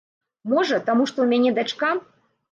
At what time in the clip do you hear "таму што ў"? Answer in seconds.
0.87-1.27